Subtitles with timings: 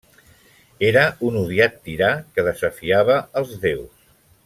[0.87, 2.09] Era un odiat tirà,
[2.39, 4.13] que desafiava als déus.